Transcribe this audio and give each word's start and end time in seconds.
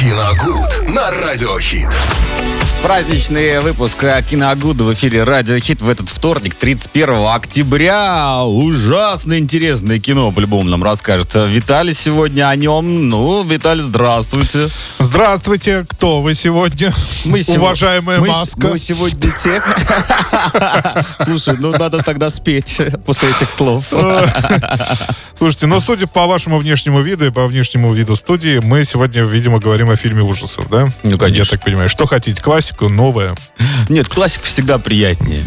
Киногуд 0.00 0.88
на 0.88 1.10
Радиохит. 1.10 1.90
Праздничный 2.82 3.60
выпуск 3.60 4.02
Киноагуда 4.30 4.84
в 4.84 4.94
эфире 4.94 5.24
Радио 5.24 5.58
Хит 5.58 5.82
в 5.82 5.90
этот 5.90 6.08
вторник, 6.08 6.54
31 6.54 7.26
октября. 7.26 8.42
Ужасно 8.44 9.38
интересное 9.38 9.98
кино 9.98 10.32
по-любому 10.32 10.64
нам 10.70 10.82
расскажет 10.82 11.34
Виталий 11.34 11.92
сегодня 11.92 12.48
о 12.48 12.56
нем. 12.56 13.10
Ну, 13.10 13.44
Виталий, 13.44 13.82
здравствуйте. 13.82 14.68
Здравствуйте. 14.98 15.84
Кто 15.90 16.22
вы 16.22 16.32
сегодня? 16.32 16.94
Мы 17.26 17.42
сего- 17.42 17.64
Уважаемая 17.64 18.18
мы, 18.18 18.28
маска. 18.28 18.68
Мы 18.68 18.78
сегодня 18.78 19.30
те. 19.32 19.62
Слушай, 21.26 21.56
ну 21.58 21.72
надо 21.72 22.02
тогда 22.02 22.30
спеть 22.30 22.80
после 23.04 23.28
этих 23.28 23.50
слов. 23.50 23.84
Слушайте, 25.34 25.66
ну, 25.66 25.80
судя 25.80 26.06
по 26.06 26.26
вашему 26.26 26.58
внешнему 26.58 27.00
виду 27.00 27.26
и 27.26 27.30
по 27.30 27.46
внешнему 27.46 27.92
виду 27.94 28.14
студии, 28.14 28.58
мы 28.62 28.84
сегодня, 28.84 29.22
видимо, 29.22 29.58
говорим 29.58 29.89
о 29.90 29.96
фильме 29.96 30.22
ужасов, 30.22 30.68
да? 30.70 30.86
Ну, 31.02 31.18
конечно. 31.18 31.42
Я 31.42 31.44
так 31.44 31.64
понимаю. 31.64 31.88
Что 31.88 32.06
хотите, 32.06 32.42
классику, 32.42 32.88
новое? 32.88 33.34
Нет, 33.88 34.08
классика 34.08 34.46
всегда 34.46 34.78
приятнее. 34.78 35.42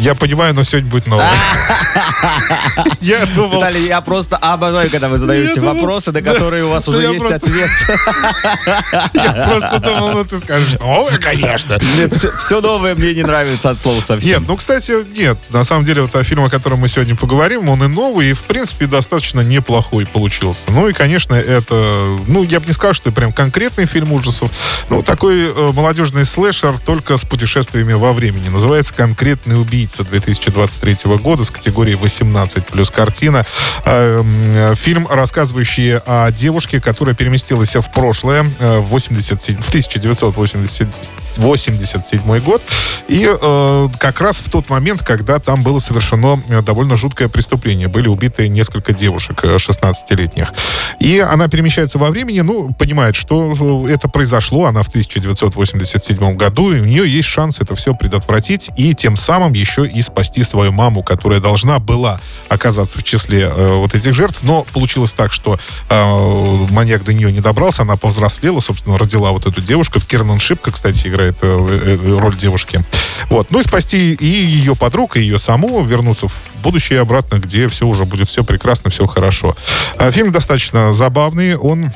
Я 0.00 0.14
понимаю, 0.14 0.54
но 0.54 0.64
сегодня 0.64 0.90
будет 0.90 1.06
новое. 1.06 1.30
Я 3.00 3.24
думал... 3.26 3.56
Виталий, 3.56 3.86
я 3.86 4.00
просто 4.00 4.36
обожаю, 4.36 4.90
когда 4.90 5.08
вы 5.08 5.18
задаете 5.18 5.60
вопросы, 5.60 6.12
на 6.12 6.22
которые 6.22 6.64
у 6.64 6.70
вас 6.70 6.88
уже 6.88 7.02
есть 7.12 7.24
ответ. 7.24 7.70
Я 9.14 9.46
просто 9.48 9.80
думал, 9.80 10.12
ну 10.12 10.24
ты 10.24 10.38
скажешь, 10.38 10.78
новое, 10.78 11.18
конечно. 11.18 11.78
Нет, 11.96 12.14
все, 12.38 12.60
новое 12.60 12.94
мне 12.94 13.14
не 13.14 13.22
нравится 13.22 13.70
от 13.70 13.78
слова 13.78 14.00
совсем. 14.00 14.28
Нет, 14.28 14.42
ну, 14.48 14.56
кстати, 14.56 14.92
нет. 15.16 15.38
На 15.50 15.64
самом 15.64 15.84
деле, 15.84 16.02
вот 16.02 16.14
о 16.14 16.24
фильме, 16.24 16.46
о 16.46 16.50
котором 16.50 16.80
мы 16.80 16.88
сегодня 16.88 17.16
поговорим, 17.16 17.68
он 17.68 17.82
и 17.84 17.88
новый, 17.88 18.30
и, 18.30 18.32
в 18.32 18.42
принципе, 18.42 18.86
достаточно 18.86 19.40
неплохой 19.40 20.06
получился. 20.06 20.62
Ну, 20.68 20.88
и, 20.88 20.92
конечно, 20.92 21.34
это... 21.34 21.94
Ну, 22.26 22.42
я 22.42 22.60
бы 22.60 22.66
не 22.66 22.72
сказал, 22.72 22.94
что 22.94 23.10
это 23.10 23.16
прям 23.16 23.32
конкретный 23.32 23.85
фильм 23.86 24.12
ужасов. 24.12 24.50
Ну, 24.90 25.02
такой 25.02 25.48
э, 25.48 25.72
молодежный 25.72 26.24
слэшер, 26.24 26.78
только 26.84 27.16
с 27.16 27.24
путешествиями 27.24 27.94
во 27.94 28.12
времени. 28.12 28.48
Называется 28.48 28.94
«Конкретный 28.94 29.60
убийца» 29.60 30.04
2023 30.04 31.16
года 31.16 31.44
с 31.44 31.50
категорией 31.50 31.96
18 31.96 32.66
плюс 32.66 32.90
картина. 32.90 33.44
Э, 33.84 34.20
м, 34.20 34.76
Фильм, 34.76 35.06
рассказывающий 35.08 35.98
о 35.98 36.30
девушке, 36.30 36.80
которая 36.80 37.14
переместилась 37.14 37.74
в 37.74 37.90
прошлое, 37.92 38.44
э, 38.58 38.78
в, 38.78 38.86
87, 38.86 39.60
в 39.60 39.68
1987 39.68 42.40
год. 42.40 42.62
И 43.08 43.28
э, 43.28 43.88
как 43.98 44.20
раз 44.20 44.38
в 44.38 44.50
тот 44.50 44.68
момент, 44.70 45.02
когда 45.02 45.38
там 45.38 45.62
было 45.62 45.78
совершено 45.78 46.40
э, 46.48 46.62
довольно 46.62 46.96
жуткое 46.96 47.28
преступление. 47.28 47.88
Были 47.88 48.08
убиты 48.08 48.48
несколько 48.48 48.92
девушек 48.92 49.40
э, 49.44 49.56
16-летних. 49.56 50.52
И 51.00 51.18
она 51.18 51.48
перемещается 51.48 51.98
во 51.98 52.10
времени, 52.10 52.40
ну, 52.40 52.72
понимает, 52.74 53.16
что 53.16 53.52
э, 53.52 53.54
это 53.86 54.08
произошло, 54.08 54.66
она 54.66 54.82
в 54.82 54.88
1987 54.88 56.36
году, 56.36 56.72
и 56.72 56.80
у 56.80 56.84
нее 56.84 57.08
есть 57.08 57.28
шанс 57.28 57.60
это 57.60 57.74
все 57.74 57.94
предотвратить 57.94 58.70
и 58.76 58.94
тем 58.94 59.16
самым 59.16 59.52
еще 59.52 59.86
и 59.86 60.02
спасти 60.02 60.42
свою 60.42 60.72
маму, 60.72 61.02
которая 61.02 61.40
должна 61.40 61.78
была 61.78 62.20
оказаться 62.48 62.98
в 62.98 63.04
числе 63.04 63.52
э, 63.54 63.76
вот 63.76 63.94
этих 63.94 64.14
жертв, 64.14 64.40
но 64.42 64.64
получилось 64.72 65.12
так, 65.12 65.32
что 65.32 65.58
э, 65.88 66.66
маньяк 66.70 67.04
до 67.04 67.12
нее 67.12 67.32
не 67.32 67.40
добрался, 67.40 67.82
она 67.82 67.96
повзрослела, 67.96 68.60
собственно, 68.60 68.98
родила 68.98 69.32
вот 69.32 69.46
эту 69.46 69.60
девушку. 69.60 70.00
Кернан 70.00 70.38
Шипка, 70.38 70.72
кстати, 70.72 71.08
играет 71.08 71.36
э, 71.42 71.98
э, 71.98 72.18
роль 72.18 72.36
девушки. 72.36 72.84
Вот. 73.30 73.50
Ну 73.50 73.60
и 73.60 73.62
спасти 73.62 74.14
и 74.14 74.26
ее 74.26 74.76
подруг, 74.76 75.16
и 75.16 75.20
ее 75.20 75.38
саму, 75.38 75.84
вернуться 75.84 76.28
в 76.28 76.34
будущее 76.62 77.00
обратно, 77.00 77.36
где 77.36 77.68
все 77.68 77.86
уже 77.86 78.04
будет 78.04 78.28
все 78.28 78.44
прекрасно, 78.44 78.90
все 78.90 79.06
хорошо. 79.06 79.56
А 79.98 80.10
Фильм 80.10 80.32
достаточно 80.32 80.92
забавный, 80.92 81.56
он 81.56 81.90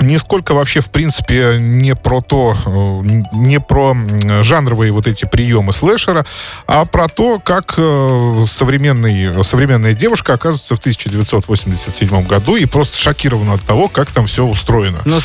нисколько 0.00 0.54
вообще, 0.54 0.80
в 0.80 0.90
принципе, 0.90 1.56
не 1.58 1.94
про 1.94 2.20
то, 2.20 2.56
э, 2.64 3.02
не 3.32 3.60
про 3.60 3.94
жанровые 4.42 4.92
вот 4.92 5.06
эти 5.06 5.24
приемы 5.24 5.72
слэшера, 5.72 6.24
а 6.66 6.84
про 6.84 7.08
то, 7.08 7.38
как 7.38 7.74
э, 7.78 8.44
современный, 8.48 9.44
современная 9.44 9.94
девушка 9.94 10.34
оказывается 10.34 10.76
в 10.76 10.78
1987 10.78 12.26
году 12.26 12.56
и 12.56 12.64
просто 12.66 12.98
шокирована 12.98 13.54
от 13.54 13.62
того, 13.62 13.88
как 13.88 14.10
там 14.10 14.26
все 14.26 14.44
устроено. 14.44 14.98
Ну, 15.04 15.20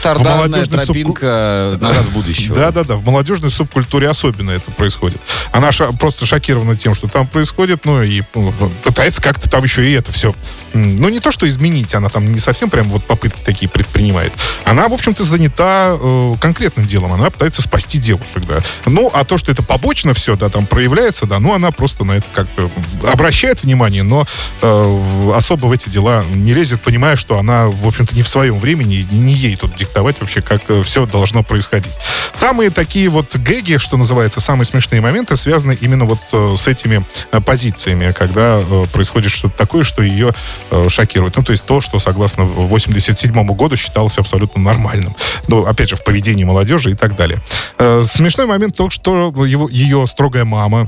субку- 0.80 0.86
тропинка 0.88 1.78
назад 1.80 2.06
в 2.06 2.14
будущее. 2.14 2.54
да-да-да, 2.54 2.96
в 2.96 3.04
молодежной 3.06 3.50
субкультуре 3.52 4.08
особенно 4.10 4.52
это 4.52 4.72
происходит. 4.72 5.20
Она 5.52 5.72
ша- 5.72 5.92
просто 5.94 6.26
шокирована 6.26 6.76
тем, 6.78 6.96
что 6.96 7.08
там 7.08 7.28
происходит, 7.28 7.86
ну 7.86 8.02
и 8.02 8.22
ну, 8.36 8.54
пытается 8.84 9.22
как-то 9.22 9.50
там 9.50 9.64
еще 9.64 9.86
и 9.88 9.94
это 9.94 10.12
все. 10.12 10.34
Ну, 10.74 11.10
не 11.10 11.20
то, 11.20 11.31
что 11.31 11.48
изменить, 11.48 11.94
она 11.96 12.10
там 12.10 12.31
не 12.31 12.40
совсем 12.40 12.70
прям 12.70 12.88
вот 12.88 13.04
попытки 13.04 13.42
такие 13.44 13.68
предпринимает. 13.70 14.34
Она, 14.66 14.88
в 14.88 14.94
общем-то, 14.94 15.24
занята 15.24 15.98
э, 16.00 16.34
конкретным 16.40 16.86
делом. 16.86 17.14
Она 17.14 17.30
пытается 17.30 17.62
спасти 17.62 17.98
девушек, 17.98 18.44
да. 18.48 18.60
Ну, 18.86 19.10
а 19.14 19.24
то, 19.24 19.38
что 19.38 19.52
это 19.52 19.64
побочно 19.64 20.14
все, 20.14 20.36
да, 20.36 20.50
там 20.50 20.66
проявляется, 20.66 21.26
да, 21.26 21.40
ну, 21.40 21.54
она 21.54 21.72
просто 21.72 22.04
на 22.04 22.14
это 22.14 22.26
как-то 22.34 22.70
обращает 23.12 23.64
внимание, 23.64 24.04
но 24.04 24.26
э, 24.62 25.32
особо 25.36 25.68
в 25.68 25.72
эти 25.72 25.90
дела 25.90 26.24
не 26.34 26.54
лезет, 26.54 26.82
понимая, 26.82 27.16
что 27.16 27.38
она, 27.38 27.68
в 27.68 27.88
общем-то, 27.88 28.16
не 28.16 28.24
в 28.24 28.28
своем 28.28 28.60
времени, 28.60 29.08
не 29.12 29.34
ей 29.34 29.56
тут 29.56 29.76
диктовать 29.76 30.18
вообще, 30.20 30.42
как 30.42 30.62
все 30.84 31.06
должно 31.06 31.44
происходить. 31.44 31.94
Самые 32.34 32.70
такие 32.70 33.10
вот 33.10 33.36
гэги, 33.36 33.78
что 33.78 33.98
называется, 33.98 34.42
самые 34.42 34.66
смешные 34.66 35.02
моменты 35.02 35.36
связаны 35.36 35.78
именно 35.80 36.06
вот 36.06 36.20
э, 36.32 36.56
с 36.58 36.68
этими 36.68 37.06
э, 37.32 37.40
позициями, 37.42 38.12
когда 38.12 38.60
э, 38.60 38.84
происходит 38.92 39.32
что-то 39.32 39.58
такое, 39.58 39.84
что 39.84 40.02
ее 40.02 40.34
э, 40.70 40.90
шокирует. 40.90 41.36
Ну, 41.38 41.44
то 41.44 41.52
есть 41.52 41.66
то, 41.66 41.82
что, 41.82 42.00
согласно 42.00 42.44
87 42.46 43.46
году, 43.48 43.76
считалось 43.76 44.18
абсолютно 44.18 44.50
нормальным. 44.56 45.13
Ну, 45.47 45.66
опять 45.66 45.89
же, 45.89 45.95
в 45.95 46.03
поведении 46.03 46.44
молодежи 46.44 46.91
и 46.91 46.95
так 46.95 47.16
далее. 47.16 47.41
Э, 47.78 48.03
Смешной 48.03 48.45
момент 48.45 48.75
то, 48.75 48.89
что 48.89 49.34
его, 49.45 49.67
ее 49.69 50.06
строгая 50.07 50.45
мама, 50.45 50.88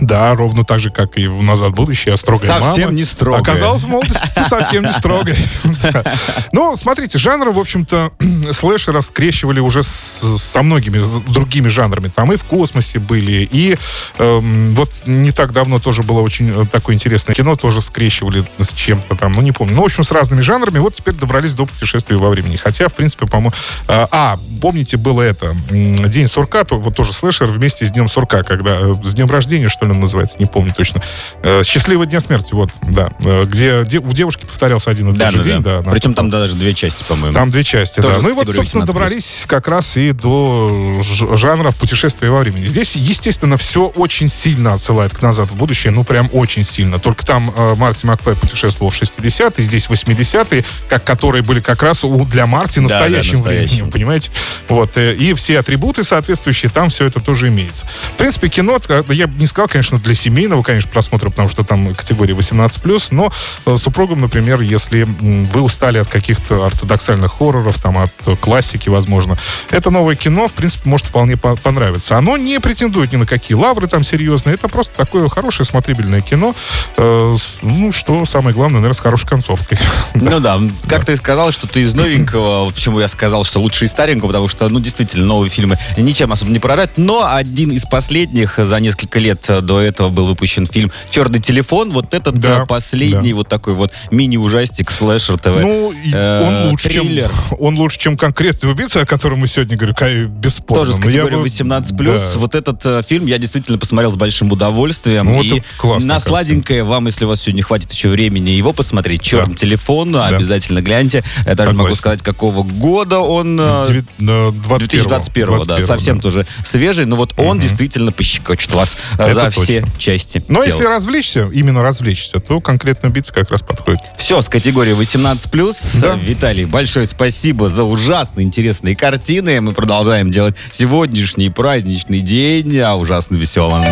да, 0.00 0.34
ровно 0.34 0.64
так 0.64 0.80
же, 0.80 0.90
как 0.90 1.18
и 1.18 1.26
в 1.26 1.42
«Назад 1.42 1.72
в 1.72 1.74
будущее», 1.74 2.16
строгая 2.16 2.60
Совсем 2.60 2.84
мама. 2.84 2.96
не 2.96 3.04
строгая. 3.04 3.42
Оказалось, 3.42 3.82
в 3.82 3.88
молодости 3.88 4.48
совсем 4.48 4.84
не 4.84 4.92
строгая. 4.92 5.36
Ну, 6.52 6.74
смотрите, 6.76 7.18
жанры, 7.18 7.52
в 7.52 7.58
общем-то, 7.58 8.12
слэшера 8.52 9.00
скрещивали 9.00 9.60
уже 9.60 9.82
со 9.82 10.62
многими 10.62 11.02
другими 11.30 11.68
жанрами. 11.68 12.08
Там 12.08 12.32
и 12.32 12.36
в 12.36 12.44
космосе 12.44 12.98
были, 12.98 13.48
и 13.50 13.76
эм, 14.18 14.74
вот 14.74 14.90
не 15.06 15.32
так 15.32 15.52
давно 15.52 15.78
тоже 15.78 16.02
было 16.02 16.20
очень 16.20 16.50
э, 16.50 16.66
такое 16.70 16.94
интересное 16.94 17.34
кино, 17.34 17.56
тоже 17.56 17.80
скрещивали 17.80 18.44
с 18.58 18.72
чем-то 18.72 19.16
там, 19.16 19.32
ну, 19.32 19.42
не 19.42 19.52
помню. 19.52 19.74
Ну, 19.74 19.82
в 19.82 19.84
общем, 19.84 20.04
с 20.04 20.10
разными 20.10 20.40
жанрами. 20.40 20.78
Вот 20.78 20.94
теперь 20.94 21.14
добрались 21.14 21.54
до 21.54 21.66
путешествия 21.66 22.16
во 22.16 22.30
времени. 22.30 22.56
Хотя, 22.56 22.88
в 22.88 22.94
принципе, 22.94 23.26
по-моему... 23.26 23.52
э, 23.88 24.06
а, 24.10 24.36
помните, 24.60 24.96
было 24.96 25.22
это, 25.22 25.54
День 25.70 26.26
сурка, 26.26 26.64
вот 26.68 26.96
тоже 26.96 27.12
слэшер 27.12 27.46
вместе 27.46 27.86
с 27.86 27.90
Днем 27.90 28.08
сурка, 28.08 28.42
когда 28.42 28.80
э, 28.80 28.94
с 29.02 29.14
Днем 29.14 29.30
рождения, 29.30 29.68
что 29.68 29.86
ли, 29.86 29.89
он 29.92 30.00
называется, 30.00 30.38
не 30.38 30.46
помню 30.46 30.72
точно. 30.76 31.02
Э, 31.42 31.62
Счастливого 31.64 32.06
дня 32.06 32.20
смерти, 32.20 32.52
вот, 32.54 32.70
да. 32.82 33.10
Э, 33.20 33.44
Где 33.44 33.84
де- 33.84 33.98
у 33.98 34.12
девушки 34.12 34.44
повторялся 34.44 34.90
один 34.90 35.06
и 35.08 35.10
тот 35.10 35.18
Да, 35.18 35.30
же 35.30 35.38
да, 35.38 35.44
день, 35.44 35.62
да. 35.62 35.80
да. 35.80 35.90
Причем 35.90 36.14
там 36.14 36.30
даже 36.30 36.54
две 36.54 36.74
части, 36.74 37.04
по-моему. 37.08 37.34
там 37.34 37.50
две 37.50 37.64
части, 37.64 38.00
Тоже 38.00 38.16
да. 38.16 38.22
Ну 38.22 38.30
и 38.30 38.32
вот, 38.32 38.48
собственно, 38.54 38.82
18+. 38.82 38.86
добрались 38.86 39.44
как 39.46 39.68
раз 39.68 39.96
и 39.96 40.12
до 40.12 41.00
жанра 41.36 41.72
путешествия 41.72 42.30
во 42.30 42.40
времени. 42.40 42.64
Здесь, 42.64 42.96
естественно, 42.96 43.56
все 43.56 43.86
очень 43.86 44.28
сильно 44.28 44.74
отсылает 44.74 45.14
к 45.14 45.22
«Назад 45.22 45.48
в 45.48 45.54
будущее», 45.56 45.92
ну, 45.92 46.04
прям 46.04 46.28
очень 46.32 46.64
сильно. 46.64 46.98
Только 46.98 47.24
там 47.26 47.52
э, 47.56 47.74
Марти 47.76 48.06
Макфлай 48.06 48.36
путешествовал 48.36 48.90
в 48.90 49.00
60-е, 49.00 49.64
здесь 49.64 49.86
80-е, 49.88 50.64
как, 50.88 51.04
которые 51.04 51.42
были 51.42 51.60
как 51.60 51.82
раз 51.82 52.04
у, 52.04 52.24
для 52.24 52.46
Марти 52.46 52.80
Да, 52.80 52.88
да, 52.88 52.94
настоящим 52.94 53.36
настоящим. 53.38 53.66
временем, 53.76 53.90
понимаете? 53.90 54.30
Вот. 54.68 54.96
И 54.96 55.34
все 55.34 55.58
атрибуты 55.58 56.04
соответствующие, 56.04 56.70
там 56.70 56.88
все 56.90 57.06
это 57.06 57.20
тоже 57.20 57.48
имеется. 57.48 57.86
В 58.14 58.16
принципе, 58.16 58.48
кино, 58.48 58.78
я 59.08 59.26
бы 59.26 59.38
не 59.40 59.46
сказал, 59.46 59.68
конечно, 59.80 59.98
для 59.98 60.14
семейного, 60.14 60.62
конечно, 60.62 60.90
просмотра, 60.90 61.30
потому 61.30 61.48
что 61.48 61.64
там 61.64 61.94
категория 61.94 62.34
18+, 62.34 63.08
но 63.12 63.32
э, 63.64 63.78
супругам, 63.78 64.20
например, 64.20 64.60
если 64.60 65.04
вы 65.04 65.62
устали 65.62 65.96
от 65.96 66.06
каких-то 66.06 66.66
ортодоксальных 66.66 67.32
хорроров, 67.38 67.78
там, 67.78 67.96
от 67.96 68.12
э, 68.26 68.36
классики, 68.36 68.90
возможно, 68.90 69.38
это 69.70 69.88
новое 69.88 70.16
кино, 70.16 70.48
в 70.48 70.52
принципе, 70.52 70.86
может 70.86 71.06
вполне 71.06 71.38
по- 71.38 71.56
понравиться. 71.56 72.18
Оно 72.18 72.36
не 72.36 72.60
претендует 72.60 73.10
ни 73.12 73.16
на 73.16 73.24
какие 73.24 73.56
лавры 73.56 73.88
там 73.88 74.04
серьезные, 74.04 74.56
это 74.56 74.68
просто 74.68 74.94
такое 74.94 75.30
хорошее 75.30 75.64
смотрибельное 75.64 76.20
кино, 76.20 76.54
э, 76.98 77.36
ну, 77.62 77.90
что 77.90 78.26
самое 78.26 78.54
главное, 78.54 78.80
наверное, 78.80 78.96
с 78.96 79.00
хорошей 79.00 79.28
концовкой. 79.28 79.78
Ну 80.14 80.40
да, 80.40 80.60
как 80.88 81.06
ты 81.06 81.16
сказал, 81.16 81.52
что 81.52 81.66
ты 81.66 81.80
из 81.80 81.94
новенького, 81.94 82.68
почему 82.70 83.00
я 83.00 83.08
сказал, 83.08 83.44
что 83.44 83.60
лучше 83.60 83.86
из 83.86 83.92
старенького, 83.92 84.28
потому 84.28 84.48
что, 84.48 84.68
ну, 84.68 84.78
действительно, 84.78 85.24
новые 85.24 85.48
фильмы 85.48 85.78
ничем 85.96 86.32
особо 86.32 86.50
не 86.50 86.58
поражают, 86.58 86.98
но 86.98 87.32
один 87.32 87.70
из 87.70 87.86
последних 87.86 88.58
за 88.58 88.78
несколько 88.78 89.18
лет 89.18 89.48
до 89.70 89.80
этого 89.80 90.08
был 90.08 90.26
выпущен 90.26 90.66
фильм 90.66 90.90
«Черный 91.10 91.38
телефон». 91.38 91.92
Вот 91.92 92.12
этот 92.12 92.40
Да, 92.40 92.62
э, 92.62 92.66
последний 92.66 93.30
да. 93.30 93.36
вот 93.36 93.48
такой 93.48 93.74
вот 93.74 93.92
мини-ужастик, 94.10 94.90
слэшер 94.90 95.38
ТВ. 95.38 95.46
Ну, 95.62 95.92
Э, 96.12 96.42
он, 96.64 96.70
лучше, 96.70 96.90
чем, 96.90 97.06
триллер. 97.06 97.30
он 97.60 97.78
лучше, 97.78 97.98
чем 98.00 98.16
конкретный 98.16 98.68
убийца, 98.72 99.02
о 99.02 99.06
котором 99.06 99.38
мы 99.40 99.46
сегодня 99.46 99.76
говорим, 99.76 100.28
бесспорно. 100.28 100.84
Тоже 100.86 100.96
с 100.96 100.98
Но 100.98 101.04
я 101.04 101.22
категорией 101.22 101.38
бы- 101.42 101.44
18+. 101.48 102.32
да. 102.32 102.38
Вот 102.40 102.54
этот 102.56 102.84
э, 102.84 103.02
фильм 103.06 103.26
я 103.26 103.38
действительно 103.38 103.78
посмотрел 103.78 104.10
с 104.10 104.16
большим 104.16 104.50
удовольствием. 104.50 105.26
Ну, 105.26 105.40
и 105.42 105.58
это 105.58 105.66
классная 105.76 106.08
на 106.08 106.18
сладенькое 106.20 106.82
вам, 106.82 107.06
если 107.06 107.24
у 107.24 107.28
вас 107.28 107.42
сегодня 107.42 107.62
хватит 107.62 107.92
еще 107.92 108.08
времени 108.08 108.50
его 108.50 108.72
посмотреть, 108.72 109.22
«Черный 109.22 109.54
телефон», 109.54 110.16
обязательно 110.16 110.82
гляньте. 110.82 111.22
Я 111.46 111.54
даже 111.54 111.74
могу 111.74 111.94
сказать, 111.94 112.22
какого 112.22 112.64
года 112.64 113.20
он... 113.20 113.56
э, 113.60 113.84
Девят- 113.88 114.06
на 114.18 114.50
21 114.50 114.88
2021, 114.88 115.62
да, 115.66 115.86
совсем 115.86 116.20
тоже 116.20 116.44
свежий, 116.64 117.04
но 117.04 117.14
вот 117.14 117.34
он 117.36 117.60
действительно 117.60 118.10
пощекочет 118.10 118.74
вас 118.74 118.96
э, 119.18 119.22
Это 119.22 119.34
за 119.34 119.44
точно. 119.44 119.59
Все 119.64 119.84
части. 119.98 120.42
Но 120.48 120.64
тела. 120.64 120.72
если 120.72 120.84
развлечься, 120.84 121.48
именно 121.52 121.82
развлечься, 121.82 122.40
то 122.40 122.60
конкретный 122.60 123.10
убийца 123.10 123.32
как 123.32 123.50
раз 123.50 123.62
подходит. 123.62 124.00
Все 124.16 124.40
с 124.40 124.48
категории 124.48 124.94
18+. 124.94 126.00
Да. 126.00 126.14
Виталий, 126.14 126.64
большое 126.64 127.06
спасибо 127.06 127.68
за 127.68 127.84
ужасно 127.84 128.40
интересные 128.40 128.96
картины. 128.96 129.60
Мы 129.60 129.72
продолжаем 129.72 130.30
делать 130.30 130.54
сегодняшний 130.72 131.50
праздничный 131.50 132.20
день 132.20 132.78
а 132.80 132.94
ужасно 132.94 133.36
веселым. 133.36 133.84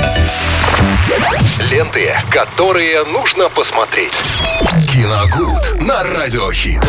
Ленты, 1.71 2.15
которые 2.31 3.05
нужно 3.05 3.49
посмотреть. 3.49 4.13
Киногуд 4.93 5.81
на 5.81 6.03
радиохит. 6.03 6.83